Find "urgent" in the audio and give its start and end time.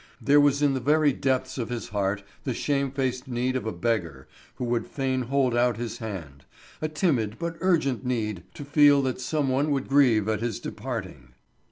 7.59-8.03